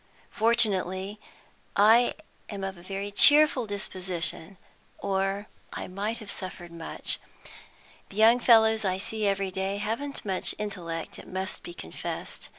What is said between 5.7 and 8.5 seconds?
I might have suffered much. The young